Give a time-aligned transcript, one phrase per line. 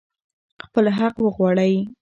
[0.65, 1.73] خپل حق وغواړئ.